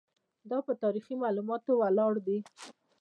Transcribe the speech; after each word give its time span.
دا 0.49 0.57
په 0.67 0.73
تاریخي 0.83 1.15
معلوماتو 1.23 1.71
ولاړ 1.79 2.13
دی. 2.27 2.37